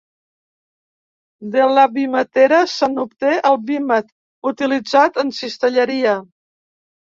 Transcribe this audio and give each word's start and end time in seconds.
De 1.55 1.67
la 1.73 1.83
vimetera 1.97 2.63
se 2.73 2.91
n'obté 2.95 3.35
el 3.53 3.61
vímet, 3.69 4.11
utilitzat 4.55 5.23
en 5.27 5.33
cistelleria. 5.45 6.19